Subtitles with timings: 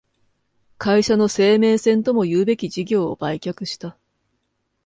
[0.79, 3.95] 会社の生命線ともいうべき事業を売却した